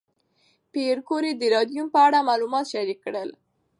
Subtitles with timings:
[0.71, 3.29] پېیر کوري د راډیوم په اړه معلومات شریک کړل.